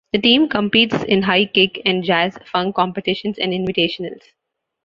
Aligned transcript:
The 0.13 0.17
team 0.19 0.49
competes 0.49 1.03
in 1.03 1.21
high 1.21 1.45
kick 1.45 1.79
and 1.85 2.03
jazz 2.03 2.35
funk 2.51 2.73
competitions 2.75 3.37
and 3.37 3.51
invitationals. 3.53 4.23